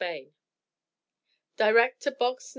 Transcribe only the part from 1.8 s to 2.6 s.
to Box No.